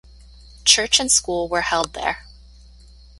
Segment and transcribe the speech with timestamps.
[0.65, 2.25] Church and school were held there.